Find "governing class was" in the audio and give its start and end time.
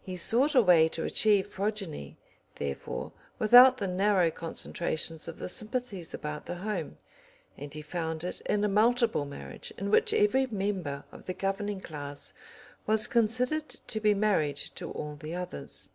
11.34-13.08